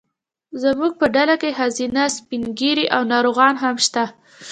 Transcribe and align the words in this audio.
زموږ 0.61 0.91
په 0.99 1.05
ډله 1.15 1.35
کې 1.41 1.49
ښځینه، 1.59 2.03
سپین 2.17 2.43
ږیري 2.59 2.85
او 2.95 3.01
ناروغان 3.11 3.53
هم 3.63 3.75
شته. 3.85 4.03